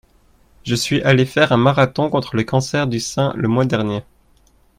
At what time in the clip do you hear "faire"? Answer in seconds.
1.27-1.51